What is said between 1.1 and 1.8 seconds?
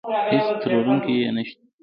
يې نشته.